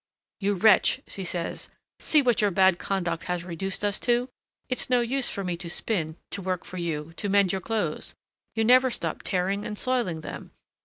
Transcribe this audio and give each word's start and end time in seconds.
"You 0.39 0.55
wretch!" 0.55 0.99
she 1.05 1.23
says, 1.23 1.69
"see 1.99 2.23
what 2.23 2.41
your 2.41 2.49
bad 2.49 2.79
conduct 2.79 3.25
has 3.25 3.43
reduced 3.43 3.85
us 3.85 3.99
to! 3.99 4.29
It's 4.67 4.89
no 4.89 4.99
use 5.01 5.29
for 5.29 5.43
me 5.43 5.55
to 5.57 5.69
spin, 5.69 6.17
to 6.31 6.41
work 6.41 6.65
for 6.65 6.77
you, 6.77 7.13
to 7.17 7.29
mend 7.29 7.51
your 7.51 7.61
clothes! 7.61 8.15
you 8.55 8.63
never 8.63 8.89
stop 8.89 9.21
tearing 9.21 9.63
and 9.63 9.77
soiling 9.77 10.21
them. 10.21 10.53